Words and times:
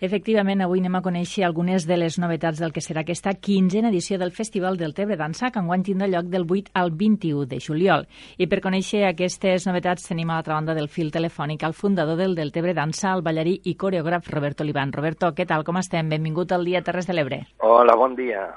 Efectivament, 0.00 0.60
avui 0.62 0.78
anem 0.78 0.94
a 0.94 1.00
conèixer 1.02 1.42
algunes 1.42 1.82
de 1.82 1.96
les 1.98 2.20
novetats 2.22 2.60
del 2.62 2.70
que 2.70 2.82
serà 2.84 3.02
aquesta 3.02 3.32
quinzena 3.34 3.90
edició 3.90 4.14
del 4.22 4.30
Festival 4.30 4.78
del 4.78 4.94
Tebre 4.94 5.16
Dansa, 5.18 5.50
que 5.50 5.58
enguany 5.58 5.82
tindrà 5.88 6.06
lloc 6.06 6.28
del 6.30 6.46
8 6.46 6.70
al 6.78 6.92
21 6.94 7.48
de 7.50 7.58
juliol. 7.58 8.06
I 8.38 8.46
per 8.46 8.60
conèixer 8.62 9.02
aquestes 9.08 9.66
novetats 9.66 10.06
tenim 10.06 10.30
a 10.30 10.38
l'altra 10.38 10.54
banda 10.54 10.78
del 10.78 10.86
fil 10.86 11.10
telefònic 11.10 11.66
el 11.66 11.74
fundador 11.74 12.14
del 12.14 12.38
Del 12.38 12.54
Tebre 12.54 12.78
Dansa, 12.78 13.10
el 13.10 13.26
ballarí 13.26 13.58
i 13.64 13.74
coreògraf 13.74 14.30
Roberto 14.30 14.62
Liban. 14.62 14.94
Roberto, 14.94 15.34
què 15.34 15.50
tal, 15.50 15.66
com 15.66 15.82
estem? 15.82 16.14
Benvingut 16.14 16.54
al 16.54 16.62
dia 16.64 16.86
Terres 16.86 17.10
de 17.10 17.18
l'Ebre. 17.18 17.42
Hola, 17.58 17.98
bon 17.98 18.14
dia. 18.14 18.52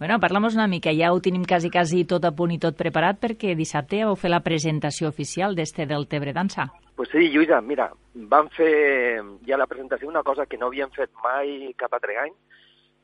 Bueno, 0.00 0.18
parla'm 0.18 0.46
una 0.46 0.66
mica, 0.66 0.94
ja 0.96 1.12
ho 1.12 1.18
tenim 1.20 1.42
quasi, 1.44 1.68
quasi 1.68 2.06
tot 2.08 2.24
a 2.24 2.30
punt 2.32 2.54
i 2.54 2.56
tot 2.58 2.72
preparat 2.72 3.18
perquè 3.20 3.50
dissabte 3.52 3.98
vau 4.08 4.14
fer 4.16 4.30
la 4.32 4.38
presentació 4.40 5.10
oficial 5.12 5.52
d'este 5.52 5.84
del 5.84 6.06
Tebre 6.08 6.32
Dansa. 6.32 6.70
Pues 6.96 7.10
sí, 7.12 7.26
Lluïsa, 7.28 7.58
mira, 7.60 7.90
vam 8.32 8.48
fer 8.56 9.20
ja 9.44 9.58
la 9.60 9.66
presentació 9.68 10.08
una 10.08 10.22
cosa 10.24 10.46
que 10.48 10.56
no 10.56 10.70
havíem 10.70 10.88
fet 10.94 11.12
mai 11.20 11.74
cap 11.76 11.92
altre 11.92 12.16
any, 12.16 12.32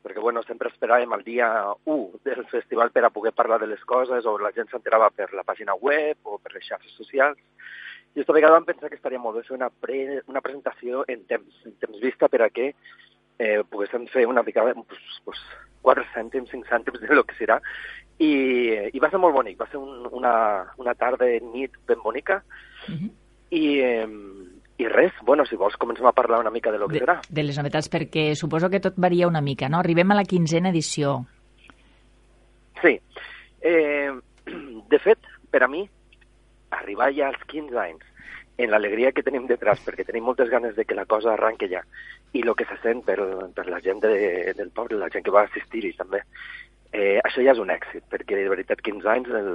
perquè 0.09 0.25
bueno, 0.25 0.41
sempre 0.49 0.73
esperàvem 0.73 1.13
el 1.19 1.27
dia 1.27 1.51
1 1.85 2.23
del 2.25 2.49
festival 2.49 2.95
per 2.97 3.05
a 3.05 3.13
poder 3.13 3.35
parlar 3.37 3.61
de 3.61 3.69
les 3.69 3.85
coses, 3.85 4.25
o 4.25 4.39
la 4.41 4.55
gent 4.57 4.73
s'enterava 4.73 5.13
per 5.13 5.29
la 5.37 5.45
pàgina 5.45 5.77
web 5.77 6.17
o 6.25 6.41
per 6.41 6.57
les 6.57 6.65
xarxes 6.65 6.97
socials, 6.97 7.37
i 7.37 8.23
aquesta 8.23 8.39
vegada 8.41 8.57
vam 8.57 8.65
pensar 8.73 8.89
que 8.89 8.97
estaria 8.97 9.21
molt 9.21 9.37
bé 9.37 9.45
fer 9.45 9.59
una, 9.61 9.69
pre, 9.69 10.23
una 10.33 10.41
presentació 10.41 11.05
en 11.13 11.29
temps, 11.29 11.61
en 11.69 11.77
temps 11.77 12.01
vista 12.01 12.33
per 12.33 12.47
a 12.47 12.49
que 12.49 12.73
eh, 12.73 13.61
poguéssim 13.69 14.09
fer 14.09 14.25
una 14.25 14.41
mica, 14.43 14.65
pues, 14.65 15.21
pues, 15.29 15.49
4 15.87 16.09
cèntims, 16.15 16.51
5 16.51 16.69
cèntims 16.73 17.05
de 17.05 17.15
lo 17.15 17.25
que 17.29 17.39
serà, 17.39 17.61
i, 18.19 18.33
i 18.91 19.03
va 19.03 19.13
ser 19.13 19.21
molt 19.23 19.37
bonic, 19.37 19.61
va 19.61 19.71
ser 19.71 19.79
un, 19.79 20.09
una, 20.19 20.35
una 20.83 20.97
tarda, 20.99 21.29
nit 21.53 21.79
ben 21.87 22.03
bonica, 22.03 22.43
uh 22.89 22.97
-huh 22.97 23.15
i, 23.51 23.79
eh, 23.81 24.09
i 24.79 24.89
res, 24.89 25.13
bueno, 25.25 25.47
si 25.47 25.57
vols 25.57 25.77
comencem 25.81 26.07
a 26.07 26.13
parlar 26.13 26.41
una 26.41 26.51
mica 26.51 26.73
de 26.73 26.79
lo 26.79 26.89
que 26.89 26.99
de, 26.99 27.05
serà. 27.05 27.17
De 27.29 27.45
les 27.45 27.59
novetats, 27.59 27.89
perquè 27.93 28.29
suposo 28.37 28.71
que 28.71 28.83
tot 28.83 28.99
varia 29.01 29.29
una 29.29 29.41
mica, 29.41 29.71
no? 29.73 29.81
Arribem 29.81 30.13
a 30.13 30.19
la 30.19 30.27
quinzena 30.29 30.73
edició. 30.75 31.21
Sí. 32.83 32.99
Eh, 33.61 34.11
de 34.93 35.01
fet, 35.03 35.31
per 35.51 35.65
a 35.65 35.71
mi, 35.71 35.87
arribar 36.77 37.13
ja 37.17 37.31
als 37.31 37.43
15 37.53 37.81
anys, 37.81 38.05
en 38.57 38.71
l'alegria 38.73 39.13
que 39.13 39.25
tenim 39.27 39.47
detrás, 39.47 39.83
perquè 39.85 40.05
tenim 40.07 40.25
moltes 40.25 40.49
ganes 40.49 40.77
de 40.77 40.85
que 40.85 40.97
la 40.97 41.05
cosa 41.05 41.35
arranque 41.35 41.69
ja, 41.69 41.83
i 42.33 42.43
el 42.43 42.55
que 42.57 42.65
se 42.69 42.79
sent 42.83 43.03
per, 43.05 43.19
per 43.55 43.67
la 43.69 43.81
gent 43.85 44.01
de, 44.05 44.55
del 44.57 44.71
poble, 44.71 45.01
la 45.01 45.11
gent 45.13 45.27
que 45.27 45.35
va 45.35 45.45
assistir-hi 45.45 45.93
també, 45.99 46.23
eh, 46.93 47.19
això 47.21 47.45
ja 47.45 47.53
és 47.53 47.63
un 47.63 47.73
èxit, 47.75 48.07
perquè 48.13 48.39
de 48.39 48.49
veritat 48.53 48.81
15 48.81 49.13
anys 49.13 49.33
el, 49.41 49.51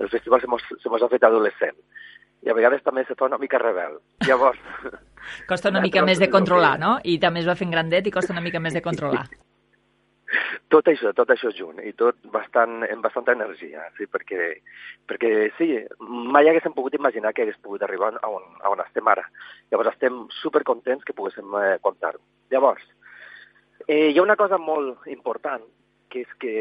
el 0.00 0.12
festival 0.12 0.40
se 0.40 0.50
mos, 0.50 0.64
se 0.82 0.92
mos 0.92 1.04
ha 1.04 1.12
fet 1.12 1.26
adolescent 1.28 1.76
i 2.46 2.52
a 2.52 2.54
vegades 2.54 2.84
també 2.86 3.02
se 3.06 3.16
fa 3.18 3.26
una 3.26 3.40
mica 3.42 3.58
rebel. 3.58 3.98
Llavors... 4.26 4.60
costa 5.50 5.72
una 5.72 5.82
mica 5.82 6.04
més 6.06 6.20
de 6.22 6.30
controlar, 6.30 6.76
no? 6.78 6.96
I 7.02 7.18
també 7.22 7.42
es 7.42 7.48
va 7.48 7.58
fent 7.58 7.72
grandet 7.74 8.06
i 8.06 8.14
costa 8.14 8.36
una 8.36 8.44
mica 8.44 8.62
més 8.62 8.76
de 8.76 8.84
controlar. 8.84 9.26
Tot 10.72 10.88
això, 10.90 11.12
tot 11.16 11.30
això 11.30 11.50
junt, 11.54 11.78
i 11.86 11.92
tot 11.98 12.18
bastant, 12.34 12.80
amb 12.86 13.04
bastanta 13.04 13.34
energia, 13.36 13.84
sí, 13.98 14.08
perquè, 14.10 14.48
perquè 15.06 15.32
sí, 15.58 15.68
mai 16.00 16.48
haguéssim 16.50 16.74
pogut 16.74 16.96
imaginar 16.98 17.32
que 17.34 17.46
hagués 17.46 17.60
pogut 17.62 17.84
arribar 17.86 18.12
a 18.16 18.30
on, 18.30 18.44
a 18.62 18.72
on 18.72 18.82
estem 18.84 19.06
ara. 19.12 19.26
Llavors 19.70 19.94
estem 19.94 20.24
supercontents 20.40 21.06
que 21.06 21.14
poguéssim 21.16 21.54
eh, 21.62 21.78
contar-ho. 21.82 22.22
Llavors, 22.50 22.82
eh, 23.86 24.10
hi 24.10 24.18
ha 24.18 24.26
una 24.26 24.38
cosa 24.38 24.58
molt 24.58 25.06
important, 25.12 25.64
que 26.10 26.22
és 26.22 26.34
que, 26.42 26.52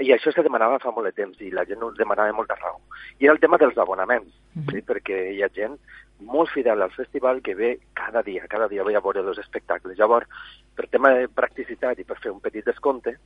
i 0.00 0.12
això 0.14 0.32
se 0.32 0.44
demanava 0.46 0.78
fa 0.82 0.92
molt 0.94 1.10
de 1.10 1.16
temps, 1.16 1.40
i 1.42 1.50
la 1.54 1.66
gent 1.68 1.82
ho 1.82 1.90
demanava 1.96 2.34
molta 2.34 2.58
raó, 2.58 2.78
i 3.18 3.26
era 3.26 3.34
el 3.34 3.42
tema 3.42 3.58
dels 3.58 3.78
abonaments, 3.78 4.30
uh 4.30 4.62
-huh. 4.62 4.70
sí, 4.72 4.82
perquè 4.86 5.18
hi 5.34 5.42
ha 5.42 5.50
gent 5.54 5.78
molt 6.20 6.50
fidel 6.54 6.82
al 6.82 6.92
festival 6.92 7.42
que 7.42 7.54
ve 7.54 7.78
cada 7.94 8.22
dia, 8.22 8.46
cada 8.48 8.68
dia 8.68 8.84
ve 8.84 8.96
a 8.96 9.02
veure 9.04 9.22
els 9.24 9.38
espectacles. 9.42 9.98
Llavors, 9.98 10.28
per 10.76 10.88
tema 10.88 11.12
de 11.16 11.28
practicitat 11.28 11.98
i 11.98 12.04
per 12.08 12.18
fer 12.20 12.32
un 12.32 12.40
petit 12.40 12.66
descompte, 12.66 13.16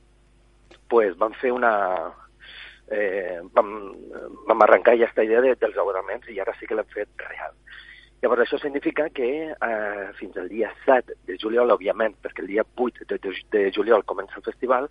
pues, 0.89 1.17
vam 1.17 1.33
fer 1.41 1.51
una... 1.55 1.73
Eh, 2.85 3.41
vam, 3.53 3.69
vam 4.45 4.61
arrencar 4.61 4.93
ja 4.93 5.07
aquesta 5.07 5.23
idea 5.25 5.41
de, 5.41 5.55
dels 5.57 5.77
abonaments 5.81 6.27
i 6.29 6.37
ara 6.39 6.53
sí 6.59 6.67
que 6.69 6.75
l'hem 6.77 6.89
fet 6.93 7.23
real. 7.25 7.55
Llavors, 8.21 8.43
això 8.45 8.59
significa 8.61 9.07
que 9.13 9.29
eh, 9.53 10.05
fins 10.19 10.37
al 10.37 10.49
dia 10.49 10.71
7 10.85 11.17
de 11.27 11.37
juliol, 11.41 11.73
òbviament, 11.73 12.15
perquè 12.21 12.41
el 12.45 12.51
dia 12.53 12.63
8 12.65 13.07
de, 13.09 13.19
de, 13.21 13.33
de 13.53 13.63
juliol 13.75 14.05
comença 14.05 14.39
el 14.39 14.45
festival, 14.45 14.87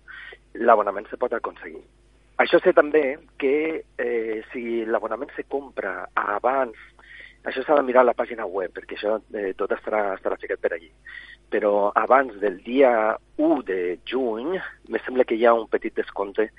l'abonament 0.59 1.07
se 1.09 1.19
pot 1.19 1.33
aconseguir. 1.33 1.81
Això 2.43 2.59
sé 2.59 2.73
també 2.75 3.17
que 3.39 3.55
eh, 3.97 4.39
si 4.51 4.83
l'abonament 4.87 5.31
se 5.35 5.45
compra 5.47 6.09
abans, 6.19 6.75
això 7.45 7.63
s'ha 7.63 7.77
de 7.77 7.85
mirar 7.85 8.03
a 8.03 8.09
la 8.09 8.17
pàgina 8.17 8.45
web, 8.45 8.73
perquè 8.73 8.97
això 8.97 9.19
eh, 9.37 9.53
tot 9.57 9.71
estarà, 9.75 10.15
estarà 10.15 10.37
ficat 10.41 10.61
per 10.61 10.73
allí. 10.75 10.89
Però 11.53 11.91
abans 11.93 12.33
del 12.41 12.57
dia 12.65 12.89
1 13.37 13.61
de 13.67 13.79
juny, 14.07 14.57
me 14.89 15.01
sembla 15.05 15.27
que 15.29 15.37
hi 15.37 15.45
ha 15.45 15.53
un 15.53 15.67
petit 15.69 15.93
descompte 15.95 16.49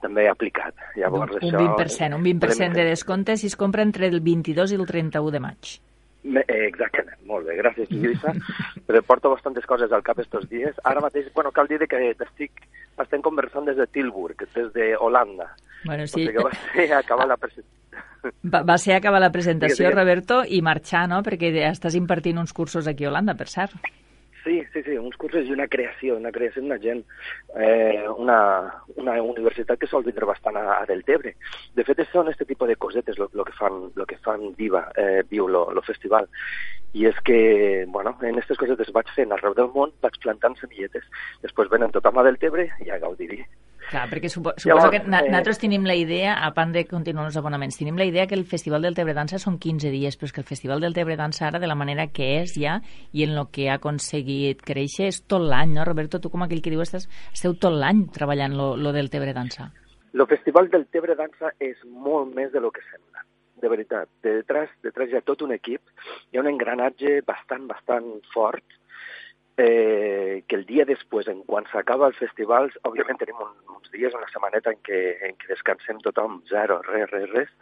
també 0.00 0.28
aplicat. 0.30 0.76
Llavors, 0.96 1.34
un, 1.34 1.42
això, 1.42 1.58
un 1.58 1.74
20%, 1.74 2.20
un 2.20 2.24
20% 2.30 2.78
de 2.78 2.86
descompte 2.92 3.36
si 3.36 3.50
es 3.50 3.58
compra 3.58 3.82
entre 3.82 4.06
el 4.06 4.20
22 4.20 4.72
i 4.72 4.80
el 4.80 4.86
31 4.86 5.34
de 5.34 5.42
maig. 5.42 5.76
Eh, 6.26 6.66
exactament, 6.66 7.20
molt 7.28 7.46
bé, 7.46 7.54
gràcies 7.60 7.90
Lluïsa, 7.92 8.32
però 8.86 9.02
porto 9.06 9.30
bastantes 9.30 9.66
coses 9.66 9.92
al 9.94 10.02
cap 10.06 10.18
estos 10.22 10.48
dies. 10.50 10.74
Ara 10.84 11.02
mateix, 11.04 11.28
bueno, 11.34 11.52
cal 11.54 11.70
dir 11.70 11.78
que 11.86 12.02
estic, 12.10 12.66
estem 13.02 13.22
conversant 13.22 13.68
des 13.68 13.78
de 13.78 13.86
Tilburg, 13.86 14.46
des 14.54 14.72
de 14.74 14.94
Holanda. 14.98 15.52
Bueno, 15.84 16.06
sí. 16.06 16.14
O 16.14 16.24
sigui 16.24 16.34
que 16.34 16.46
va 16.48 16.54
ser 16.72 16.92
acabar 16.98 17.28
la 17.30 17.38
presentació. 17.38 17.85
Va, 18.46 18.62
va 18.66 18.78
ser 18.78 18.96
acabar 18.96 19.20
la 19.22 19.32
presentació, 19.34 19.90
Roberto, 19.94 20.42
i 20.46 20.62
marxar, 20.62 21.06
no?, 21.10 21.22
perquè 21.26 21.52
estàs 21.70 21.96
impartint 21.98 22.38
uns 22.42 22.52
cursos 22.56 22.86
aquí 22.90 23.06
a 23.06 23.12
Holanda, 23.12 23.36
per 23.38 23.48
cert. 23.52 23.76
Sí, 24.46 24.62
sí, 24.72 24.80
sí, 24.84 24.94
uns 24.94 25.16
cursos 25.18 25.48
i 25.48 25.50
una 25.50 25.66
creació, 25.66 26.14
una 26.20 26.30
creació 26.30 26.62
d'una 26.62 26.78
gent, 26.78 27.00
eh, 27.58 28.04
una, 28.14 28.36
una 28.94 29.16
universitat 29.18 29.80
que 29.80 29.88
sol 29.90 30.04
vindre 30.06 30.28
bastant 30.28 30.54
a, 30.60 30.76
a 30.76 30.84
Deltebre. 30.86 31.32
De 31.74 31.82
fet, 31.82 32.04
són 32.12 32.30
aquest 32.30 32.46
tipus 32.46 32.70
de 32.70 32.76
cosetes 32.78 33.18
el 33.18 33.42
que 33.42 33.56
fan, 33.58 33.90
lo 33.98 34.06
que 34.06 34.20
fan 34.22 34.52
viva, 34.54 34.84
eh, 34.94 35.24
viu 35.26 35.50
el 35.50 35.82
festival. 35.82 36.30
I 36.94 37.10
és 37.10 37.18
que, 37.26 37.40
bueno, 37.90 38.14
en 38.22 38.38
aquestes 38.38 38.62
cosetes 38.62 38.94
vaig 38.94 39.10
fent 39.18 39.34
arreu 39.34 39.58
del 39.58 39.72
món, 39.74 39.90
vaig 39.98 40.14
plantant 40.22 40.54
semilletes. 40.62 41.10
Després 41.42 41.72
venen 41.74 41.90
tothom 41.90 42.22
a 42.22 42.30
Deltebre 42.30 42.70
i 42.86 42.94
a 42.94 43.02
gaudir-hi. 43.02 43.42
Clar, 43.86 44.08
perquè 44.10 44.26
supo, 44.26 44.50
suposo 44.58 44.88
Llavors, 44.88 44.90
que 44.90 45.10
na, 45.10 45.20
eh... 45.22 45.30
nosaltres 45.30 45.60
tenim 45.62 45.84
la 45.86 45.94
idea, 45.94 46.34
a 46.42 46.50
part 46.56 46.72
de 46.74 46.82
continuar 46.90 47.28
els 47.28 47.36
abonaments, 47.38 47.78
tenim 47.78 47.98
la 48.00 48.06
idea 48.08 48.26
que 48.26 48.34
el 48.34 48.42
Festival 48.50 48.82
del 48.82 48.96
Tebre 48.98 49.14
Dansa 49.14 49.38
són 49.38 49.60
15 49.62 49.92
dies, 49.94 50.18
però 50.18 50.26
és 50.26 50.34
que 50.34 50.42
el 50.42 50.48
Festival 50.48 50.82
del 50.82 50.96
Tebre 50.96 51.14
Dansa 51.20 51.46
ara, 51.46 51.60
de 51.62 51.70
la 51.70 51.78
manera 51.78 52.08
que 52.10 52.32
és 52.40 52.56
ja, 52.58 52.80
i 53.12 53.22
en 53.22 53.36
el 53.36 53.46
que 53.54 53.68
ha 53.70 53.78
aconseguit 53.78 54.64
créixer, 54.66 55.10
és 55.12 55.22
tot 55.30 55.44
l'any, 55.44 55.76
no, 55.76 55.86
Roberto? 55.86 56.18
Tu 56.18 56.32
com 56.32 56.42
aquell 56.42 56.64
que 56.64 56.72
diu, 56.74 56.82
estàs, 56.82 57.06
esteu 57.32 57.54
tot 57.54 57.78
l'any 57.78 58.08
treballant 58.16 58.58
lo, 58.58 58.72
lo 58.74 58.94
del 58.96 59.12
Tebre 59.12 59.36
Dansa. 59.36 59.70
El 60.16 60.26
Festival 60.26 60.70
del 60.72 60.88
Tebre 60.90 61.14
Dansa 61.14 61.52
és 61.62 61.78
molt 61.86 62.34
més 62.34 62.50
de 62.50 62.62
lo 62.64 62.72
que 62.74 62.82
sembla 62.90 63.22
de 63.60 63.68
veritat. 63.68 64.08
De 64.22 64.34
detrás, 64.42 64.70
detrás 64.82 65.10
hi 65.10 65.16
ha 65.16 65.24
tot 65.24 65.42
un 65.46 65.54
equip, 65.54 65.80
hi 66.30 66.38
ha 66.38 66.42
un 66.42 66.50
engranatge 66.50 67.20
bastant, 67.26 67.66
bastant 67.70 68.10
fort, 68.34 68.64
eh, 69.56 70.44
que 70.48 70.56
el 70.56 70.66
dia 70.68 70.84
després, 70.88 71.28
en 71.32 71.42
quan 71.48 71.66
s'acaba 71.72 72.10
el 72.10 72.16
festival, 72.18 72.70
òbviament 72.88 73.18
tenim 73.20 73.40
un, 73.40 73.52
uns 73.76 73.90
dies, 73.92 74.14
una 74.14 74.28
setmaneta 74.32 74.74
en 74.74 74.80
què, 74.84 75.02
en 75.28 75.36
què 75.40 75.52
descansem 75.54 76.00
tothom, 76.04 76.42
zero, 76.50 76.82
res, 76.88 77.10
res, 77.10 77.28
res, 77.32 77.52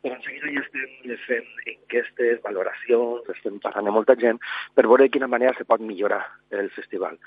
però 0.00 0.16
en 0.16 0.22
seguida 0.24 0.48
ja 0.54 0.62
estem 0.64 1.16
fent 1.26 1.48
enquestes, 1.74 2.38
valoracions, 2.44 3.26
estem 3.34 3.58
parlant 3.60 3.90
amb 3.90 3.98
molta 3.98 4.16
gent 4.20 4.38
per 4.74 4.86
veure 4.86 5.06
de 5.06 5.12
quina 5.12 5.28
manera 5.28 5.52
se 5.58 5.66
pot 5.68 5.82
millorar 5.84 6.22
el 6.56 6.70
festival. 6.72 7.18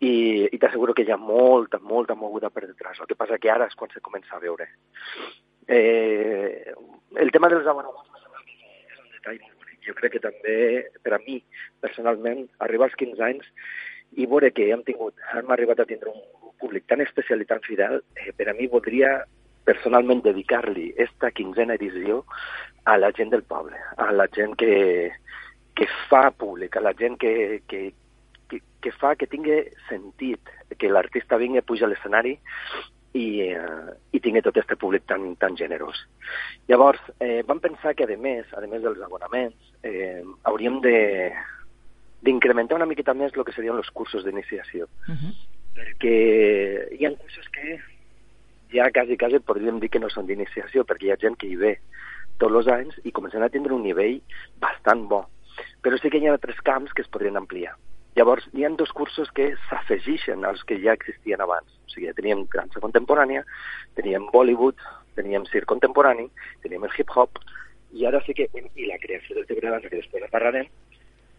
I, 0.00 0.48
i 0.48 0.58
t'asseguro 0.58 0.94
que 0.96 1.04
hi 1.04 1.12
ha 1.12 1.20
molta, 1.20 1.78
molta 1.78 2.16
moguda 2.18 2.50
per 2.50 2.64
detrás. 2.66 2.98
El 3.00 3.10
que 3.10 3.18
passa 3.18 3.38
que 3.38 3.52
ara 3.52 3.68
és 3.68 3.76
quan 3.78 3.92
se 3.92 4.02
comença 4.04 4.36
a 4.36 4.40
veure. 4.42 4.70
Eh, 5.68 6.72
el 7.20 7.30
tema 7.32 7.52
dels 7.52 7.68
abonaments 7.68 8.24
és 8.88 8.98
un 8.98 9.12
detall 9.12 9.53
jo 9.86 9.94
crec 9.98 10.16
que 10.16 10.24
també, 10.24 10.56
per 11.04 11.16
a 11.16 11.20
mi, 11.26 11.40
personalment, 11.84 12.46
arribar 12.64 12.88
als 12.88 12.98
15 13.00 13.24
anys 13.24 13.48
i 14.20 14.26
veure 14.30 14.52
que 14.54 14.70
hem 14.72 14.84
tingut, 14.86 15.16
hem 15.34 15.50
arribat 15.50 15.80
a 15.82 15.88
tindre 15.88 16.12
un 16.12 16.52
públic 16.60 16.86
tan 16.90 17.02
especial 17.04 17.42
i 17.42 17.48
tan 17.48 17.62
fidel, 17.66 18.00
eh, 18.16 18.32
per 18.36 18.48
a 18.50 18.54
mi 18.56 18.68
voldria 18.70 19.16
personalment 19.64 20.22
dedicar-li 20.24 20.92
esta 21.00 21.30
quinzena 21.32 21.76
edició 21.80 22.22
a 22.84 22.98
la 23.00 23.10
gent 23.16 23.32
del 23.32 23.44
poble, 23.48 23.78
a 23.96 24.10
la 24.12 24.28
gent 24.36 24.54
que, 24.60 25.10
que 25.74 25.88
fa 26.08 26.28
públic, 26.30 26.76
a 26.76 26.84
la 26.84 26.92
gent 26.98 27.16
que, 27.20 27.62
que, 27.68 27.86
que, 28.48 28.60
que 28.84 28.92
fa 29.00 29.14
que 29.16 29.28
tingui 29.30 29.62
sentit 29.88 30.52
que 30.78 30.90
l'artista 30.92 31.40
vingui 31.40 31.64
pujar 31.64 31.88
a 31.88 31.94
l'escenari 31.94 32.36
i, 33.14 33.26
eh, 33.46 33.94
i 34.12 34.20
tingui 34.20 34.42
tot 34.42 34.58
aquest 34.58 34.74
públic 34.80 35.06
tan, 35.06 35.36
tan 35.38 35.56
generós. 35.56 36.00
Llavors, 36.68 37.00
eh, 37.22 37.42
vam 37.46 37.60
pensar 37.62 37.94
que, 37.94 38.04
a 38.04 38.18
més, 38.18 38.50
a 38.52 38.62
més 38.66 38.82
dels 38.82 39.00
abonaments, 39.06 39.72
eh, 39.82 40.22
hauríem 40.50 40.80
de 40.84 40.96
d'incrementar 42.24 42.78
una 42.78 42.88
miqueta 42.88 43.12
més 43.12 43.34
el 43.36 43.44
que 43.44 43.52
serien 43.52 43.76
els 43.76 43.90
cursos 43.92 44.24
d'iniciació. 44.24 44.88
Uh 45.08 45.12
-huh. 45.14 45.32
Perquè 45.76 46.96
hi 46.98 47.04
ha 47.04 47.16
cursos 47.16 47.48
que 47.52 47.78
ja 48.72 48.90
quasi, 48.90 49.16
quasi 49.16 49.38
podríem 49.40 49.78
dir 49.78 49.90
que 49.90 50.00
no 50.00 50.08
són 50.08 50.26
d'iniciació, 50.26 50.84
perquè 50.84 51.04
hi 51.04 51.10
ha 51.10 51.20
gent 51.20 51.36
que 51.36 51.46
hi 51.46 51.56
ve 51.56 51.78
tots 52.38 52.54
els 52.54 52.66
anys 52.66 52.98
i 53.04 53.12
comencen 53.12 53.42
a 53.42 53.48
tindre 53.48 53.74
un 53.74 53.82
nivell 53.82 54.20
bastant 54.58 55.06
bo. 55.08 55.28
Però 55.82 55.98
sí 55.98 56.10
que 56.10 56.18
hi 56.18 56.26
ha 56.26 56.32
altres 56.32 56.60
camps 56.62 56.92
que 56.92 57.02
es 57.02 57.08
podrien 57.08 57.36
ampliar. 57.36 57.76
Llavors, 58.14 58.46
hi 58.54 58.64
ha 58.64 58.70
dos 58.78 58.92
cursos 58.94 59.30
que 59.34 59.54
s'afegeixen 59.68 60.44
als 60.46 60.62
que 60.64 60.78
ja 60.82 60.94
existien 60.94 61.40
abans. 61.42 61.66
O 61.86 61.90
sigui, 61.90 62.12
teníem 62.14 62.44
dansa 62.52 62.82
contemporània, 62.82 63.42
teníem 63.98 64.28
Bollywood, 64.32 64.78
teníem 65.18 65.46
circ 65.50 65.66
contemporani, 65.70 66.28
teníem 66.62 66.86
el 66.86 66.94
hip-hop, 66.94 67.42
i 67.94 68.06
ara 68.06 68.20
sí 68.26 68.34
que, 68.34 68.46
i 68.54 68.86
la 68.86 69.00
creació 69.02 69.36
del 69.36 69.46
teatre 69.46 69.68
de 69.68 69.74
dansa, 69.74 69.90
que 69.90 70.02
després 70.02 70.30
parlarem, 70.30 70.70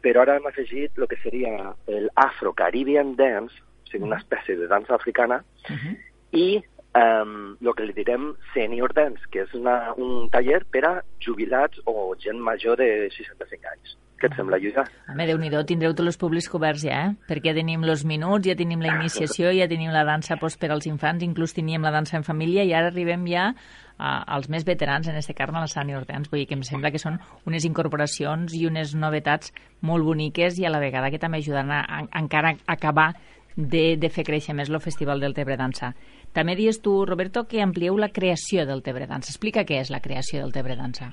però 0.04 0.22
ara 0.24 0.38
hem 0.38 0.48
afegit 0.52 1.00
el 1.00 1.08
que 1.12 1.20
seria 1.24 1.74
el 1.88 2.10
Afro-Caribbean 2.28 3.16
Dance, 3.20 3.56
o 3.56 3.92
sigui, 3.92 4.08
una 4.08 4.20
espècie 4.20 4.60
de 4.60 4.68
dansa 4.72 4.96
africana, 4.96 5.44
uh 5.70 5.76
-huh. 5.76 5.96
i 6.32 6.48
um, 6.96 7.58
el 7.62 7.74
que 7.76 7.86
li 7.86 7.94
direm 7.94 8.34
Senior 8.54 8.94
Dance, 8.94 9.24
que 9.32 9.44
és 9.44 9.54
una, 9.54 9.94
un 9.94 10.30
taller 10.30 10.64
per 10.72 10.84
a 10.86 11.04
jubilats 11.20 11.80
o 11.86 12.16
gent 12.20 12.40
major 12.40 12.78
de 12.78 13.10
65 13.12 13.72
anys. 13.72 13.98
Què 14.16 14.30
et 14.30 14.36
sembla, 14.38 14.58
Lluïsa? 14.62 14.86
Home, 15.12 15.26
déu 15.28 15.40
nhi 15.42 15.50
tindreu 15.68 15.94
tots 15.94 16.08
els 16.08 16.18
públics 16.20 16.48
coberts 16.48 16.86
ja, 16.88 17.00
eh? 17.10 17.16
Perquè 17.28 17.52
ja 17.52 17.58
tenim 17.58 17.84
els 17.84 18.06
minuts, 18.08 18.48
ja 18.48 18.56
tenim 18.56 18.80
la 18.80 18.94
iniciació, 18.96 19.52
ja 19.52 19.68
tenim 19.68 19.92
la 19.92 20.06
dansa 20.08 20.38
post 20.40 20.60
per 20.62 20.70
als 20.72 20.88
infants, 20.88 21.24
inclús 21.24 21.54
teníem 21.54 21.84
la 21.84 21.92
dansa 21.92 22.16
en 22.16 22.24
família 22.24 22.64
i 22.64 22.72
ara 22.74 22.94
arribem 22.94 23.26
ja 23.28 23.50
a, 23.98 24.24
als 24.38 24.48
més 24.50 24.64
veterans, 24.64 25.08
en 25.08 25.20
aquest 25.20 25.36
cas 25.36 25.52
a 25.52 25.60
la 25.60 25.68
Senior 25.68 26.06
Dance. 26.08 26.32
Vull 26.32 26.46
dir 26.46 26.48
que 26.48 26.56
em 26.56 26.64
sembla 26.64 26.94
que 26.96 27.02
són 27.02 27.20
unes 27.46 27.68
incorporacions 27.68 28.56
i 28.56 28.66
unes 28.70 28.96
novetats 28.96 29.52
molt 29.82 30.08
boniques 30.08 30.60
i 30.60 30.66
a 30.66 30.72
la 30.72 30.80
vegada 30.80 31.12
que 31.12 31.20
també 31.20 31.44
ajuden 31.44 31.76
a, 31.76 31.84
a 31.84 32.02
encara 32.22 32.56
a 32.56 32.78
acabar 32.80 33.12
de, 33.56 33.98
de 34.00 34.10
fer 34.10 34.24
créixer 34.28 34.56
més 34.56 34.72
el 34.72 34.80
Festival 34.84 35.20
del 35.20 35.36
Tebre 35.36 35.60
Dansa. 35.60 35.92
També 36.32 36.56
dius 36.56 36.80
tu, 36.84 37.02
Roberto, 37.08 37.46
que 37.52 37.64
amplieu 37.64 38.00
la 38.00 38.12
creació 38.16 38.64
del 38.68 38.84
Tebre 38.84 39.08
Dansa. 39.12 39.32
Explica 39.32 39.68
què 39.68 39.84
és 39.84 39.92
la 39.92 40.04
creació 40.04 40.44
del 40.44 40.56
Tebre 40.56 40.80
Dansa. 40.80 41.12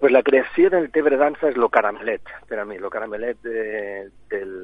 Pues 0.00 0.12
la 0.12 0.22
creació 0.22 0.70
del 0.72 0.88
Tebre 0.90 1.18
Dansa 1.20 1.50
és 1.50 1.58
lo 1.60 1.68
caramelet, 1.68 2.24
per 2.48 2.56
a 2.58 2.64
mi, 2.64 2.78
lo 2.80 2.88
caramelet 2.88 3.36
de, 3.44 3.64
del, 4.32 4.54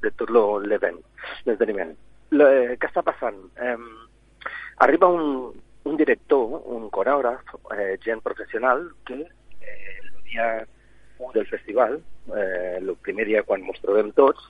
de 0.00 0.12
tot 0.16 0.30
l'event, 0.32 0.96
l'esdeveniment. 1.44 1.92
Què 2.32 2.88
està 2.88 3.02
passant? 3.04 3.36
Eh, 3.60 3.76
arriba 4.86 5.10
un, 5.12 5.52
un 5.84 6.00
director, 6.00 6.62
un 6.72 6.88
corògraf, 6.88 7.52
eh, 7.76 7.98
gent 8.06 8.24
professional, 8.24 8.86
que 9.04 9.20
eh, 9.20 9.98
el 10.00 10.16
dia 10.30 10.48
1 11.18 11.32
del 11.34 11.46
festival, 11.52 12.00
eh, 12.32 12.78
el 12.80 12.96
primer 13.04 13.28
dia 13.28 13.44
quan 13.44 13.68
ens 13.68 13.84
trobem 13.84 14.14
tots, 14.16 14.48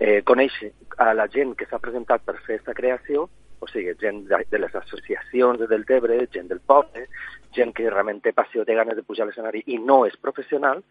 eh, 0.00 0.22
coneix 0.24 0.56
a 1.04 1.12
la 1.12 1.28
gent 1.28 1.52
que 1.52 1.68
s'ha 1.68 1.82
presentat 1.84 2.24
per 2.24 2.38
fer 2.40 2.56
aquesta 2.56 2.80
creació, 2.80 3.28
o 3.60 3.68
sigui, 3.68 3.92
gent 4.00 4.24
de, 4.32 4.40
de 4.48 4.64
les 4.64 4.74
associacions 4.74 5.60
del 5.68 5.84
Tebre, 5.84 6.16
gent 6.32 6.48
del 6.48 6.64
poble, 6.64 7.04
gent 7.54 7.74
que 7.76 7.88
realment 7.90 8.22
té 8.24 8.32
passió, 8.32 8.64
té 8.64 8.74
ganes 8.74 8.96
de 8.96 9.04
pujar 9.06 9.26
a 9.26 9.30
l'escenari 9.30 9.62
i 9.66 9.78
no 9.78 10.02
és 10.08 10.16
professional, 10.20 10.82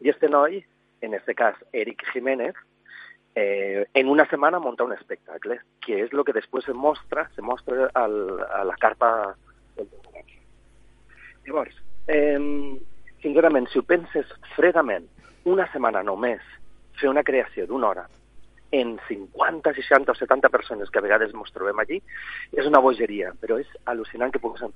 i 0.00 0.10
este 0.12 0.30
noi, 0.32 0.62
en 1.04 1.14
este 1.14 1.34
cas 1.34 1.56
Eric 1.72 2.04
Jiménez, 2.12 2.56
eh, 3.34 3.86
en 3.94 4.08
una 4.08 4.26
setmana 4.30 4.58
munta 4.58 4.84
un 4.84 4.94
espectacle, 4.96 5.60
que 5.84 6.00
és 6.04 6.12
el 6.12 6.24
que 6.24 6.34
després 6.36 6.64
se 6.64 6.74
mostra, 6.74 7.28
se 7.36 7.42
mostra 7.42 7.90
al, 7.94 8.16
a 8.40 8.64
la 8.64 8.76
carpa 8.80 9.10
del 9.76 9.88
Llavors, 11.46 11.76
eh, 12.08 12.40
sincerament, 13.22 13.68
si 13.70 13.78
ho 13.78 13.84
penses 13.86 14.32
fredament, 14.56 15.06
una 15.46 15.68
setmana 15.70 16.02
només 16.02 16.42
fer 16.98 17.12
una 17.12 17.22
creació 17.22 17.68
d'una 17.68 17.92
hora 17.92 18.06
en 18.72 18.98
50, 19.08 19.74
60 19.74 20.12
o 20.12 20.14
70 20.14 20.48
persones 20.48 20.90
que 20.90 20.98
a 20.98 21.02
vegades 21.02 21.34
ens 21.34 21.52
trobem 21.54 21.78
allí, 21.78 22.00
és 22.52 22.66
una 22.66 22.82
bogeria, 22.82 23.32
però 23.40 23.60
és 23.62 23.68
al·lucinant 23.86 24.32
que 24.32 24.42
puguem 24.42 24.72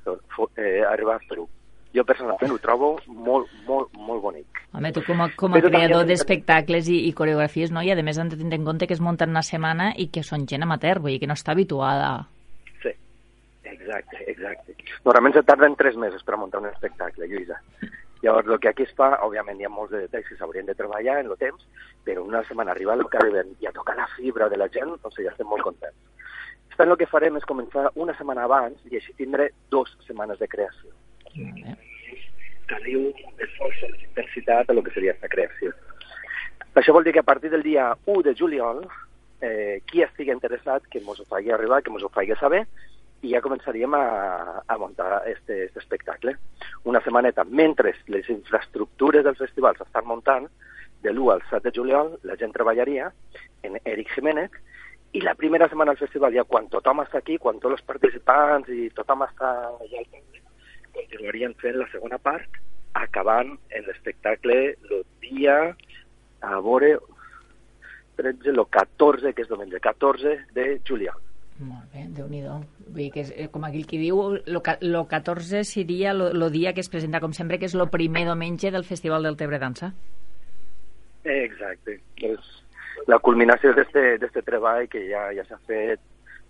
eh, 0.57 0.83
arribar 0.87 1.17
a 1.17 1.25
fer-ho. 1.27 1.49
Jo 1.91 2.05
personalment 2.07 2.53
ho 2.55 2.59
trobo 2.63 2.91
molt, 3.11 3.51
molt, 3.67 3.91
molt 3.99 4.23
bonic. 4.23 4.61
Home, 4.73 4.93
tu 4.95 5.03
com 5.03 5.25
a, 5.25 5.27
com 5.35 5.57
a 5.59 5.63
creador 5.65 6.05
d'espectacles 6.07 6.87
i, 6.87 7.01
i 7.09 7.15
coreografies, 7.19 7.73
no? 7.75 7.83
i 7.83 7.91
a 7.91 7.99
més 8.07 8.21
han 8.23 8.31
de 8.31 8.39
tenir 8.39 8.61
en 8.61 8.69
compte 8.69 8.87
que 8.87 8.95
es 8.95 9.03
munten 9.03 9.35
una 9.35 9.43
setmana 9.43 9.91
i 9.99 10.07
que 10.15 10.23
són 10.23 10.47
gent 10.47 10.63
amateur, 10.63 11.03
vull 11.03 11.17
dir 11.17 11.25
que 11.25 11.31
no 11.31 11.35
està 11.35 11.57
habituada. 11.57 12.13
Sí, 12.85 12.95
exacte, 13.65 14.23
exacte. 14.31 14.77
Normalment 15.03 15.35
se 15.35 15.43
tarden 15.49 15.75
tres 15.81 15.99
mesos 15.99 16.23
per 16.23 16.39
muntar 16.39 16.63
un 16.63 16.71
espectacle, 16.71 17.27
Lluïsa. 17.27 17.59
Llavors, 18.23 18.49
el 18.49 18.61
que 18.61 18.69
aquí 18.69 18.85
es 18.85 18.93
fa, 18.97 19.15
òbviament 19.25 19.61
hi 19.61 19.65
ha 19.65 19.73
molts 19.73 19.95
de 19.95 20.03
detalls 20.05 20.29
que 20.29 20.37
s'haurien 20.37 20.67
de 20.69 20.77
treballar 20.77 21.21
en 21.21 21.31
el 21.31 21.39
temps, 21.41 21.65
però 22.05 22.25
una 22.27 22.43
setmana 22.45 22.75
arriba 22.75 22.95
el 22.95 23.07
que 23.09 23.21
arribem 23.21 23.55
i 23.61 23.69
a 23.69 23.73
tocar 23.77 23.97
la 23.97 24.09
fibra 24.17 24.49
de 24.53 24.59
la 24.61 24.69
gent, 24.69 24.93
doncs 25.03 25.21
ja 25.21 25.33
estem 25.33 25.49
molt 25.49 25.65
contents. 25.65 25.97
Per 26.81 26.87
el 26.89 26.97
que 26.97 27.09
farem 27.13 27.35
és 27.37 27.45
començar 27.45 27.91
una 28.01 28.15
setmana 28.17 28.47
abans 28.49 28.81
i 28.89 28.97
així 28.97 29.13
tindré 29.19 29.51
dues 29.73 29.91
setmanes 30.07 30.39
de 30.41 30.47
creació. 30.49 30.89
Mm. 31.35 31.75
Teniu 32.71 33.03
esforç 33.45 33.83
i 33.85 33.91
intensitat 34.07 34.71
a 34.71 34.77
lo 34.77 34.85
que 34.87 34.95
seria 34.95 35.13
aquesta 35.13 35.29
creació. 35.35 35.75
Això 36.81 36.95
vol 36.97 37.05
dir 37.05 37.13
que 37.13 37.21
a 37.21 37.27
partir 37.27 37.51
del 37.53 37.67
dia 37.67 37.91
1 38.07 38.23
de 38.25 38.35
juliol, 38.39 38.81
eh, 39.45 39.83
qui 39.91 40.01
estigui 40.07 40.33
interessat, 40.33 40.87
que 40.89 41.03
ens 41.03 41.21
ho 41.21 41.29
faci 41.29 41.53
arribar, 41.53 41.83
que 41.83 41.93
ens 41.93 42.07
ho 42.07 42.09
faci 42.15 42.33
saber, 42.41 42.63
i 43.23 43.35
ja 43.35 43.43
començaríem 43.45 43.95
a, 43.95 44.05
a 44.67 44.79
muntar 44.81 45.23
este, 45.29 45.65
este 45.67 45.81
espectacle. 45.83 46.37
Una 46.89 47.03
setmaneta, 47.05 47.45
mentre 47.45 47.95
les 48.09 48.29
infraestructures 48.33 49.25
del 49.25 49.37
festival 49.37 49.77
s'estan 49.77 50.09
muntant, 50.09 50.49
de 51.03 51.13
l'1 51.13 51.33
al 51.33 51.43
7 51.49 51.69
de 51.69 51.73
juliol 51.77 52.19
la 52.29 52.37
gent 52.37 52.53
treballaria 52.53 53.07
en 53.65 53.79
Eric 53.85 54.11
Jiménez 54.15 54.51
i 55.17 55.23
la 55.25 55.35
primera 55.35 55.69
setmana 55.69 55.95
del 55.95 56.05
festival, 56.05 56.35
ja 56.37 56.45
quan 56.45 56.69
tothom 56.71 57.01
està 57.03 57.19
aquí, 57.19 57.39
quan 57.41 57.59
tots 57.59 57.79
els 57.79 57.87
participants 57.89 58.69
i 58.69 58.91
tothom 58.95 59.25
està 59.27 59.49
allà 59.73 60.03
al 60.03 60.11
continuarien 60.95 61.55
fent 61.63 61.79
la 61.81 61.89
segona 61.91 62.19
part, 62.19 62.61
acabant 62.99 63.57
l'espectacle 63.87 64.59
el 64.75 65.03
dia, 65.23 65.57
a 66.41 66.61
veure, 66.61 66.97
13, 68.21 68.53
el 68.53 68.63
14, 68.69 69.33
que 69.35 69.45
és 69.45 69.51
diumenge, 69.51 69.81
14 69.81 70.37
de 70.57 70.67
juliol. 70.87 71.30
Molt 71.61 71.93
bé, 71.93 72.07
déu 72.17 72.29
nhi 72.29 72.41
Vull 72.43 72.97
dir 72.97 73.11
que 73.13 73.21
és, 73.21 73.33
eh, 73.37 73.49
com 73.53 73.65
aquí 73.65 73.83
qui 73.85 73.99
diu, 74.01 74.21
el 74.35 74.61
14 75.09 75.65
seria 75.65 76.13
el 76.13 76.53
dia 76.53 76.73
que 76.73 76.81
es 76.81 76.89
presenta, 76.89 77.21
com 77.21 77.33
sempre, 77.33 77.59
que 77.59 77.67
és 77.67 77.75
el 77.75 77.89
primer 77.91 78.25
diumenge 78.25 78.71
del 78.71 78.85
Festival 78.85 79.23
del 79.23 79.37
Tebre 79.37 79.59
Dansa. 79.59 79.93
Exacte. 81.25 82.01
És 82.17 82.39
la 83.07 83.19
culminació 83.19 83.75
d'aquest 83.75 84.41
treball 84.47 84.89
que 84.89 85.05
ja, 85.09 85.29
ja 85.37 85.45
s'ha 85.45 85.59
fet 85.69 86.01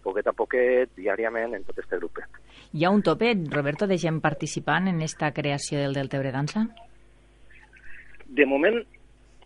poquet 0.03 0.27
a 0.27 0.33
poquet, 0.33 0.93
diàriament, 0.97 1.55
en 1.55 1.65
tot 1.65 1.79
aquest 1.79 1.99
grup. 1.99 2.23
Hi 2.73 2.85
ha 2.85 2.91
un 2.95 3.03
tope, 3.03 3.35
Roberto, 3.51 3.87
de 3.87 3.99
gent 3.99 4.21
participant 4.25 4.89
en 4.89 5.03
esta 5.03 5.33
creació 5.37 5.79
del 5.83 5.95
Deltebre 5.95 6.33
Dansa? 6.33 6.69
De 8.27 8.47
moment, 8.47 8.79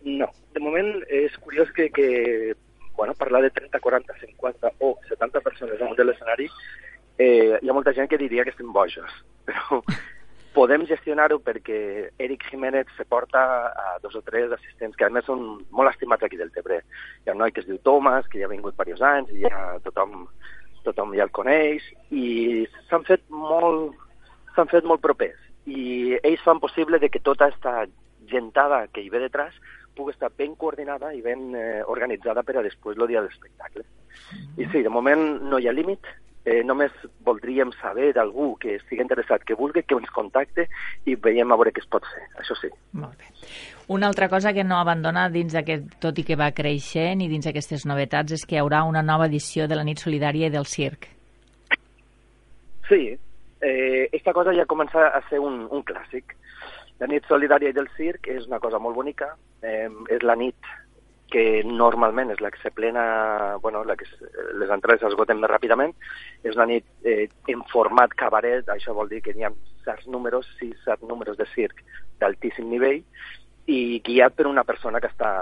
no. 0.05 0.29
De 0.53 0.61
moment 0.63 0.93
és 1.09 1.35
curiós 1.43 1.71
que, 1.75 1.89
que 1.89 2.53
bueno, 2.97 3.13
parlar 3.13 3.41
de 3.43 3.51
30, 3.51 3.79
40, 3.79 4.13
50 4.19 4.71
o 4.79 4.97
70 5.07 5.41
persones 5.41 5.79
damunt 5.79 5.97
de 5.97 6.05
l'escenari, 6.05 6.49
eh, 7.17 7.57
hi 7.61 7.69
ha 7.69 7.75
molta 7.75 7.93
gent 7.93 8.09
que 8.09 8.19
diria 8.21 8.43
que 8.43 8.53
estem 8.53 8.71
bojos, 8.73 9.11
però 9.47 9.81
podem 10.55 10.85
gestionar-ho 10.87 11.41
perquè 11.43 12.11
Eric 12.17 12.45
Jiménez 12.49 12.87
se 12.95 13.03
porta 13.03 13.41
a 13.67 13.97
dos 14.01 14.15
o 14.15 14.21
tres 14.23 14.51
assistents 14.55 14.95
que 14.95 15.05
a 15.05 15.11
més 15.11 15.25
són 15.27 15.41
molt 15.69 15.91
estimats 15.91 16.23
aquí 16.23 16.39
del 16.39 16.53
Tebre. 16.55 16.79
Hi 17.25 17.29
ha 17.29 17.35
un 17.35 17.43
noi 17.43 17.51
que 17.51 17.59
es 17.59 17.67
diu 17.67 17.81
Thomas, 17.83 18.27
que 18.31 18.39
ja 18.39 18.47
ha 18.47 18.53
vingut 18.53 18.77
diversos 18.77 19.03
anys, 19.03 19.33
i 19.35 19.43
ja 19.43 19.75
tothom, 19.83 20.29
tothom 20.87 21.11
ja 21.17 21.27
el 21.27 21.35
coneix, 21.35 21.83
i 22.11 22.63
s'han 22.87 23.03
fet 23.03 23.27
molt 23.27 23.99
s'han 24.55 24.71
fet 24.71 24.87
molt 24.87 25.03
propers 25.03 25.41
i 25.65 26.15
ells 26.21 26.43
fan 26.45 26.61
possible 26.61 26.99
de 26.99 27.09
que 27.09 27.19
tota 27.19 27.49
aquesta 27.49 27.85
gentada 28.29 28.85
que 28.93 29.01
hi 29.01 29.09
ve 29.09 29.19
detrás 29.19 29.53
pugui 29.95 30.13
estar 30.13 30.31
ben 30.37 30.55
coordinada 30.55 31.13
i 31.13 31.21
ben 31.21 31.55
eh, 31.55 31.81
organitzada 31.87 32.43
per 32.43 32.59
a 32.59 32.65
després 32.65 32.97
el 32.97 33.07
dia 33.07 33.21
de 33.21 33.29
l'espectacle. 33.29 33.83
Mm 33.83 34.37
-hmm. 34.37 34.61
I 34.63 34.69
sí, 34.71 34.83
de 34.83 34.89
moment 34.89 35.41
no 35.41 35.59
hi 35.59 35.67
ha 35.67 35.73
límit, 35.73 36.05
eh, 36.45 36.63
només 36.63 36.91
voldríem 37.25 37.71
saber 37.81 38.13
d'algú 38.13 38.55
que 38.61 38.75
estigui 38.75 39.01
interessat, 39.01 39.43
que 39.43 39.57
vulgui, 39.57 39.83
que 39.83 39.97
ens 39.97 40.11
contacte 40.13 40.67
i 41.05 41.15
veiem 41.15 41.51
a 41.51 41.57
veure 41.57 41.73
què 41.73 41.81
es 41.81 41.89
pot 41.89 42.05
fer, 42.05 42.23
això 42.39 42.55
sí. 42.61 42.69
Molt 42.93 43.17
bé. 43.17 43.25
Una 43.87 44.07
altra 44.07 44.29
cosa 44.29 44.53
que 44.53 44.63
no 44.63 44.77
abandona 44.77 45.27
dins 45.29 45.53
d'aquest, 45.53 45.99
tot 46.01 46.17
i 46.17 46.23
que 46.23 46.37
va 46.37 46.51
creixent 46.51 47.21
i 47.21 47.27
dins 47.27 47.45
d'aquestes 47.45 47.85
novetats, 47.85 48.31
és 48.31 48.45
que 48.45 48.55
hi 48.55 48.61
haurà 48.61 48.83
una 48.85 49.03
nova 49.05 49.25
edició 49.25 49.67
de 49.67 49.75
la 49.75 49.83
nit 49.83 50.01
solidària 50.01 50.47
i 50.47 50.53
del 50.53 50.65
circ. 50.65 51.09
Sí, 52.89 53.17
eh, 53.61 54.09
esta 54.11 54.33
cosa 54.33 54.53
ja 54.53 54.65
comença 54.65 55.09
a 55.09 55.21
ser 55.29 55.39
un, 55.39 55.67
un 55.69 55.83
clàssic. 55.83 56.35
La 57.01 57.09
nit 57.11 57.25
solidària 57.27 57.69
i 57.69 57.75
del 57.75 57.89
circ 57.97 58.29
és 58.31 58.45
una 58.47 58.59
cosa 58.59 58.79
molt 58.79 58.95
bonica. 58.95 59.33
Eh, 59.65 59.89
és 60.13 60.23
la 60.23 60.35
nit 60.39 60.73
que 61.31 61.63
normalment 61.65 62.29
és 62.31 62.41
la 62.41 62.51
que 62.53 62.61
se 62.61 62.71
plena, 62.71 63.57
bueno, 63.61 63.83
la 63.83 63.95
que 63.97 64.05
les 64.59 64.69
entrades 64.71 65.01
s'esgoten 65.03 65.41
més 65.41 65.51
ràpidament, 65.51 65.95
és 66.45 66.55
una 66.55 66.67
nit 66.69 66.85
eh, 67.03 67.25
en 67.51 67.63
format 67.71 68.13
cabaret, 68.15 68.69
això 68.69 68.93
vol 68.95 69.09
dir 69.11 69.23
que 69.25 69.33
hi 69.35 69.43
ha 69.43 69.51
certs 69.83 70.07
números, 70.11 70.47
sis, 70.59 70.77
set 70.85 71.01
números 71.03 71.39
de 71.41 71.47
circ 71.55 71.81
d'altíssim 72.21 72.69
nivell, 72.69 73.01
i 73.65 73.99
guiat 74.05 74.37
per 74.37 74.45
una 74.47 74.63
persona 74.63 75.01
que 75.01 75.09
està, 75.09 75.33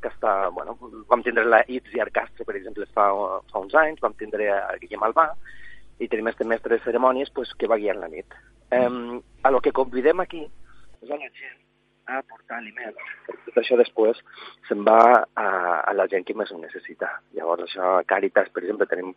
que 0.00 0.12
està 0.14 0.48
bueno, 0.54 0.78
vam 1.10 1.26
tindre 1.26 1.44
la 1.44 1.64
Itziar 1.66 2.08
Castro, 2.14 2.46
per 2.46 2.56
exemple, 2.56 2.86
fa, 2.94 3.10
fa 3.50 3.64
uns 3.66 3.74
anys, 3.74 4.00
vam 4.00 4.14
tindre 4.14 4.48
a 4.54 4.78
Guillem 4.80 5.04
Albà, 5.10 5.32
i 5.98 6.08
tenim 6.12 6.30
este 6.30 6.46
mestre 6.46 6.76
de 6.76 6.84
cerimònies 6.84 7.34
pues, 7.34 7.52
que 7.58 7.68
va 7.68 7.80
guiar 7.82 7.98
la 7.98 8.12
nit. 8.12 8.40
Eh, 8.70 8.88
a 9.42 9.50
lo 9.50 9.60
que 9.60 9.74
convidem 9.74 10.22
aquí 10.22 10.46
és 11.02 11.10
a 11.10 11.16
la 11.18 11.28
gent 11.28 11.65
a 12.06 12.22
portar 12.22 12.60
aliments. 12.60 13.14
Tot 13.48 13.60
això 13.62 13.78
després 13.80 14.20
se'n 14.68 14.84
va 14.86 15.00
a, 15.22 15.48
a 15.82 15.94
la 15.96 16.06
gent 16.12 16.26
que 16.26 16.36
més 16.38 16.52
ho 16.52 16.58
necessita. 16.60 17.10
Llavors, 17.36 17.66
això, 17.66 17.96
a 17.98 18.06
Càritas, 18.08 18.50
per 18.54 18.64
exemple, 18.64 18.88
tenim 18.90 19.12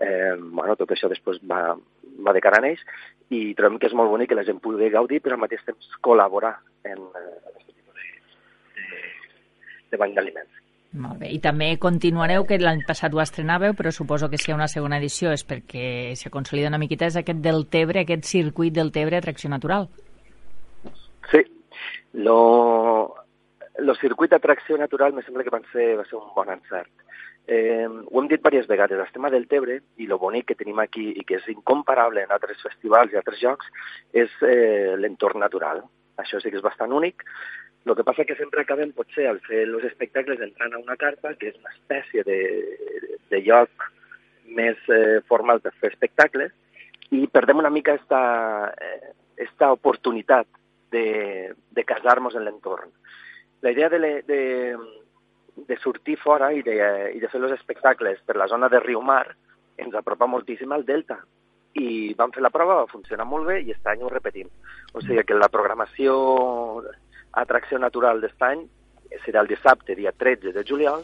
eh, 0.00 0.34
bueno, 0.38 0.76
tot 0.76 0.90
això 0.94 1.10
després 1.12 1.40
va, 1.50 1.76
va 2.26 2.34
de 2.34 2.42
cara 2.44 2.60
a 2.60 2.70
ells 2.70 2.82
i 3.34 3.54
trobem 3.58 3.78
que 3.80 3.88
és 3.90 3.96
molt 3.96 4.10
bonic 4.12 4.32
que 4.32 4.38
la 4.38 4.46
gent 4.46 4.60
pugui 4.62 4.90
gaudir 4.92 5.20
però 5.24 5.38
al 5.38 5.44
mateix 5.44 5.64
temps 5.66 5.94
col·laborar 6.04 6.56
en 6.84 7.06
eh, 7.20 7.54
de, 8.74 9.00
de 9.92 10.00
banc 10.00 10.16
d'aliments. 10.16 10.60
Molt 10.94 11.18
bé. 11.18 11.32
I 11.34 11.40
també 11.42 11.72
continuareu, 11.82 12.44
que 12.46 12.60
l'any 12.60 12.84
passat 12.86 13.14
ho 13.14 13.18
estrenàveu, 13.22 13.74
però 13.74 13.90
suposo 13.90 14.28
que 14.30 14.38
si 14.38 14.50
hi 14.50 14.52
ha 14.54 14.58
una 14.60 14.70
segona 14.70 15.00
edició 15.02 15.32
és 15.34 15.42
perquè 15.42 16.14
se 16.14 16.30
consolida 16.30 16.70
una 16.70 16.78
miqueta, 16.78 17.08
és 17.10 17.16
aquest 17.18 17.40
del 17.42 17.66
Tebre, 17.66 18.04
aquest 18.04 18.28
circuit 18.30 18.76
del 18.76 18.92
Tebre 18.94 19.18
Atracció 19.18 19.50
Natural. 19.50 19.88
Sí. 21.32 21.42
Lo, 22.14 23.16
lo 23.78 23.94
circuit 23.98 24.30
d'atracció 24.30 24.78
natural 24.78 25.14
me 25.14 25.22
sembla 25.26 25.42
que 25.42 25.50
va 25.50 25.60
ser, 25.72 25.94
va 25.98 26.04
ser 26.06 26.18
un 26.20 26.30
bon 26.34 26.52
encert. 26.52 26.92
Eh, 27.46 27.84
ho 27.84 28.20
hem 28.20 28.28
dit 28.30 28.40
diverses 28.40 28.68
vegades, 28.70 29.00
el 29.02 29.12
tema 29.12 29.28
del 29.30 29.48
Tebre 29.50 29.80
i 30.00 30.06
lo 30.08 30.16
bonic 30.18 30.46
que 30.48 30.56
tenim 30.56 30.78
aquí 30.80 31.10
i 31.12 31.24
que 31.28 31.36
és 31.40 31.50
incomparable 31.52 32.22
en 32.24 32.32
altres 32.32 32.62
festivals 32.64 33.12
i 33.12 33.18
altres 33.20 33.42
jocs 33.42 33.68
és 34.16 34.32
eh, 34.46 34.94
l'entorn 34.96 35.42
natural. 35.42 35.82
Això 36.22 36.40
sí 36.40 36.50
que 36.50 36.60
és 36.60 36.64
bastant 36.64 36.94
únic. 36.94 37.26
El 37.84 37.98
que 37.98 38.06
passa 38.06 38.24
que 38.24 38.38
sempre 38.38 38.62
acabem, 38.62 38.94
potser, 38.96 39.26
al 39.28 39.42
fer 39.44 39.66
els 39.66 39.84
espectacles, 39.90 40.40
entrant 40.40 40.72
a 40.72 40.80
una 40.80 40.96
carpa, 40.96 41.34
que 41.36 41.50
és 41.50 41.58
una 41.60 41.74
espècie 41.74 42.24
de, 42.24 42.38
de 43.28 43.42
lloc 43.44 43.90
més 44.56 44.78
eh, 44.88 45.20
formal 45.28 45.60
per 45.60 45.74
fer 45.82 45.90
espectacles, 45.92 46.54
i 47.12 47.26
perdem 47.28 47.60
una 47.60 47.74
mica 47.74 47.98
esta, 47.98 48.22
eh, 48.72 49.12
esta 49.44 49.74
oportunitat 49.74 50.48
de, 50.94 51.54
de 51.74 51.84
casar-nos 51.84 52.36
en 52.38 52.46
l'entorn. 52.46 52.92
La 53.66 53.72
idea 53.74 53.88
de, 53.90 53.98
de, 54.28 54.40
de 55.56 55.78
sortir 55.82 56.16
fora 56.20 56.52
i 56.52 56.62
de, 56.62 56.76
i 57.14 57.22
de 57.22 57.30
fer 57.32 57.40
els 57.42 57.56
espectacles 57.56 58.20
per 58.26 58.36
la 58.40 58.48
zona 58.50 58.70
de 58.72 58.80
Riu 58.82 59.02
Mar 59.02 59.26
ens 59.76 59.96
apropa 59.98 60.30
moltíssim 60.30 60.72
al 60.72 60.86
Delta. 60.86 61.18
I 61.74 62.14
vam 62.14 62.30
fer 62.30 62.44
la 62.44 62.52
prova, 62.54 62.82
va 62.84 62.90
funcionar 62.90 63.26
molt 63.26 63.48
bé 63.50 63.58
i 63.60 63.72
aquest 63.72 63.88
any 63.90 64.04
ho 64.04 64.12
repetim. 64.12 64.50
O 64.94 65.02
sigui 65.02 65.24
que 65.26 65.34
la 65.38 65.50
programació 65.50 66.14
atracció 67.42 67.80
natural 67.82 68.22
d'aquest 68.22 68.46
any 68.46 68.62
serà 69.24 69.42
el 69.42 69.50
dissabte, 69.50 69.96
dia 69.98 70.12
13 70.14 70.52
de 70.54 70.62
juliol, 70.66 71.02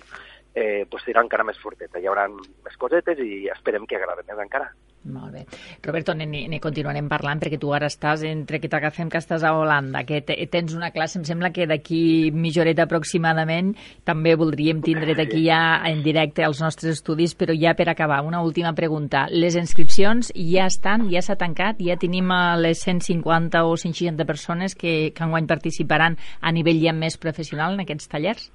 eh, 0.55 0.87
pues 0.91 1.05
serà 1.07 1.25
encara 1.25 1.47
més 1.47 1.59
forteta. 1.63 1.99
Hi 2.01 2.09
haurà 2.11 2.29
més 2.31 2.79
cosetes 2.79 3.19
i 3.23 3.49
esperem 3.53 3.87
que 3.87 3.99
agradi 3.99 4.27
més 4.29 4.47
encara. 4.47 4.71
Molt 5.03 5.33
bé. 5.33 5.47
Roberto, 5.81 6.13
ne, 6.13 6.59
continuarem 6.61 7.07
parlant 7.09 7.41
perquè 7.41 7.57
tu 7.61 7.71
ara 7.73 7.89
estàs, 7.89 8.21
entre 8.29 8.59
que 8.61 8.69
t'agafem 8.69 9.09
que 9.09 9.17
estàs 9.17 9.47
a 9.49 9.55
Holanda, 9.57 10.03
que 10.05 10.21
te, 10.21 10.37
tens 10.53 10.75
una 10.77 10.91
classe, 10.93 11.17
em 11.19 11.25
sembla 11.25 11.53
que 11.57 11.65
d'aquí 11.71 12.29
mitja 12.37 12.61
horeta 12.61 12.85
aproximadament 12.85 13.73
també 14.05 14.35
voldríem 14.37 14.83
tindre't 14.85 15.25
aquí 15.25 15.47
ja 15.47 15.81
en 15.89 16.05
directe 16.05 16.45
als 16.45 16.61
nostres 16.61 16.99
estudis, 17.01 17.33
però 17.33 17.57
ja 17.57 17.73
per 17.79 17.89
acabar, 17.89 18.21
una 18.29 18.43
última 18.45 18.75
pregunta. 18.77 19.25
Les 19.33 19.57
inscripcions 19.57 20.35
ja 20.37 20.69
estan, 20.69 21.09
ja 21.09 21.25
s'ha 21.25 21.39
tancat, 21.41 21.81
ja 21.81 21.97
tenim 21.97 22.29
les 22.61 22.85
150 22.85 23.65
o 23.65 23.77
160 23.81 24.29
persones 24.29 24.77
que, 24.77 25.15
que 25.17 25.25
enguany 25.25 25.49
participaran 25.49 26.21
a 26.41 26.53
nivell 26.53 26.85
ja 26.85 26.93
més 26.93 27.17
professional 27.17 27.73
en 27.73 27.87
aquests 27.89 28.13
tallers? 28.13 28.51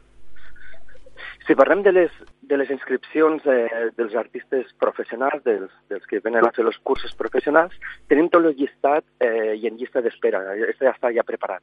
Si 1.45 1.53
parlem 1.53 1.83
de 1.85 1.91
les, 1.91 2.13
de 2.41 2.57
les 2.57 2.69
inscripcions 2.73 3.43
eh, 3.45 3.89
dels 3.99 4.15
artistes 4.17 4.71
professionals, 4.81 5.43
dels, 5.45 5.69
dels 5.93 6.07
que 6.09 6.17
venen 6.25 6.47
a 6.47 6.49
fer 6.55 6.63
els 6.65 6.79
cursos 6.89 7.13
professionals, 7.19 7.75
tenim 8.09 8.31
tot 8.33 8.47
el 8.49 8.55
llistat 8.57 9.05
eh, 9.21 9.53
i 9.53 9.69
en 9.69 9.77
llista 9.77 10.01
d'espera, 10.01 10.41
ja 10.57 10.89
està 10.89 11.11
ja 11.13 11.25
preparat. 11.27 11.61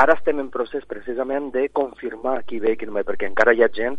Ara 0.00 0.16
estem 0.16 0.40
en 0.40 0.48
procés 0.54 0.88
precisament 0.88 1.50
de 1.52 1.66
confirmar 1.76 2.38
qui 2.48 2.60
ve 2.62 2.72
i 2.72 2.80
qui 2.80 2.88
no 2.88 2.96
ve, 2.96 3.04
perquè 3.04 3.28
encara 3.28 3.52
hi 3.52 3.60
ha 3.66 3.68
gent 3.68 3.98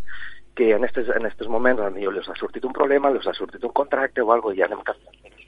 que 0.58 0.72
en 0.74 0.84
estos, 0.88 1.12
en 1.14 1.30
estos 1.30 1.46
moments 1.46 1.78
potser 1.78 2.10
els 2.10 2.28
ha 2.28 2.36
sortit 2.40 2.66
un 2.66 2.74
problema, 2.74 3.14
els 3.14 3.30
ha 3.30 3.36
sortit 3.38 3.62
un 3.62 3.76
contracte 3.82 4.26
o 4.26 4.32
alguna 4.32 4.50
cosa 4.50 4.58
i 4.58 4.66
anem 4.66 4.82
canviant. 4.82 5.38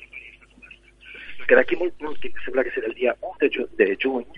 Que 1.50 1.58
d'aquí 1.58 1.80
molt 1.80 1.98
poc, 1.98 2.30
sembla 2.46 2.62
que 2.62 2.70
serà 2.70 2.86
el 2.86 2.94
dia 2.94 3.16
1 3.18 3.34
de, 3.42 3.50
ju 3.50 3.66
de 3.82 3.90
juny, 3.98 4.30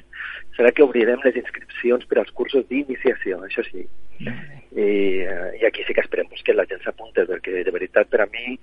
serà 0.56 0.72
que 0.72 0.88
obrirem 0.88 1.20
les 1.28 1.36
inscripcions 1.36 2.08
per 2.08 2.22
als 2.22 2.32
cursos 2.32 2.64
d'iniciació, 2.72 3.44
això 3.44 3.68
sí. 3.68 3.84
I, 4.21 4.30
eh, 4.76 5.59
I 5.61 5.66
aquí 5.66 5.85
sí 5.85 5.94
que 5.94 6.02
esperem 6.02 6.28
pues, 6.28 6.42
que 6.42 6.54
la 6.54 6.66
gent 6.71 6.83
s'apunte, 6.85 7.26
perquè 7.28 7.62
de 7.64 7.75
veritat 7.75 8.11
per 8.11 8.25
a 8.25 8.28
mi, 8.30 8.59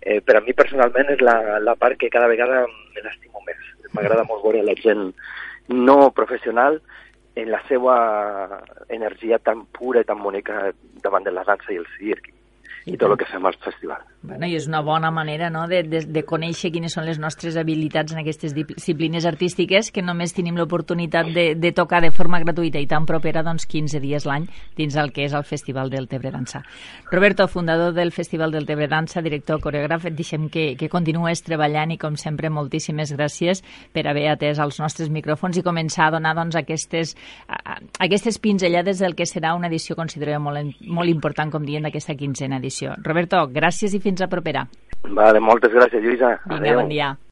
eh, 0.00 0.20
per 0.20 0.38
a 0.38 0.42
mi 0.44 0.52
personalment 0.56 1.12
és 1.14 1.24
la, 1.24 1.58
la 1.60 1.76
part 1.76 1.98
que 2.00 2.12
cada 2.12 2.28
vegada 2.30 2.64
me 2.66 3.04
l'estimo 3.04 3.42
més. 3.46 3.60
M'agrada 3.94 4.26
molt 4.28 4.44
veure 4.44 4.64
la 4.64 4.76
gent 4.80 5.12
no 5.68 6.10
professional 6.12 6.80
en 7.34 7.50
la 7.50 7.60
seva 7.68 7.96
energia 8.88 9.40
tan 9.42 9.64
pura 9.66 10.04
i 10.04 10.08
tan 10.08 10.20
bonica 10.22 10.70
davant 11.02 11.24
de 11.26 11.32
la 11.34 11.44
dansa 11.44 11.72
i 11.72 11.80
el 11.80 11.88
circ 11.98 12.30
i 12.86 12.98
tot 12.98 13.10
el 13.10 13.18
que 13.18 13.30
fem 13.30 13.46
al 13.46 13.56
festival. 13.64 14.02
Bueno, 14.24 14.46
I 14.48 14.54
és 14.56 14.64
una 14.64 14.80
bona 14.80 15.10
manera 15.12 15.50
no, 15.52 15.66
de, 15.68 15.82
de, 15.84 16.00
de 16.08 16.22
conèixer 16.24 16.70
quines 16.72 16.94
són 16.96 17.04
les 17.04 17.18
nostres 17.20 17.58
habilitats 17.60 18.14
en 18.14 18.22
aquestes 18.22 18.54
disciplines 18.56 19.26
artístiques 19.28 19.90
que 19.92 20.00
només 20.00 20.32
tenim 20.32 20.56
l'oportunitat 20.56 21.28
de, 21.34 21.42
de 21.60 21.72
tocar 21.76 22.00
de 22.00 22.08
forma 22.08 22.40
gratuïta 22.40 22.80
i 22.80 22.86
tan 22.88 23.04
propera 23.04 23.42
doncs, 23.44 23.66
15 23.68 24.00
dies 24.00 24.24
l'any 24.24 24.46
dins 24.78 24.96
el 24.96 25.12
que 25.12 25.26
és 25.26 25.34
el 25.36 25.44
Festival 25.44 25.92
del 25.92 26.08
Tebre 26.08 26.32
Dansa. 26.32 26.62
Roberto, 27.10 27.44
fundador 27.52 27.92
del 27.92 28.12
Festival 28.16 28.54
del 28.56 28.64
Tebre 28.64 28.88
Dansa, 28.88 29.20
director 29.20 29.60
coreògraf, 29.60 30.06
et 30.08 30.16
deixem 30.16 30.48
que, 30.48 30.70
que 30.80 30.88
continues 30.88 31.44
treballant 31.44 31.92
i 31.92 32.00
com 32.00 32.16
sempre 32.16 32.48
moltíssimes 32.48 33.12
gràcies 33.12 33.60
per 33.92 34.06
haver 34.08 34.30
atès 34.32 34.62
els 34.64 34.80
nostres 34.80 35.12
micròfons 35.12 35.60
i 35.60 35.66
començar 35.68 36.08
a 36.08 36.16
donar 36.16 36.32
doncs, 36.40 36.56
aquestes, 36.56 37.12
aquestes 38.00 38.40
pinzellades 38.40 39.04
del 39.04 39.18
que 39.20 39.28
serà 39.28 39.52
una 39.52 39.68
edició 39.68 40.00
considerada 40.00 40.40
molt, 40.40 40.80
molt 40.80 41.12
important, 41.12 41.52
com 41.52 41.68
dient, 41.68 41.84
d'aquesta 41.84 42.16
quinzena 42.16 42.56
edició. 42.64 42.96
Roberto, 43.04 43.44
gràcies 43.52 43.92
i 43.92 44.00
fins 44.14 44.22
a 44.22 44.28
propera. 44.30 44.66
Vale, 45.04 45.40
moltes 45.42 45.72
gràcies, 45.74 46.00
Lluïsa. 46.02 46.38
Vinga, 46.46 46.62
Adeu. 46.62 46.80
bon 46.80 46.88
dia. 46.88 47.14